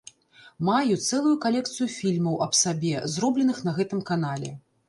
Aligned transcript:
Маю 0.69 0.95
цэлую 1.07 1.33
калекцыю 1.43 1.87
фільмаў 1.97 2.41
аб 2.49 2.57
сабе, 2.63 2.97
зробленых 3.17 3.63
на 3.69 3.79
гэтым 3.81 4.05
канале. 4.13 4.51